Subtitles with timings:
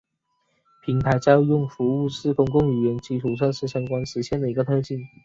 [0.83, 5.07] 平台叫用服务是公共语言基础设施相关实现的一个特性。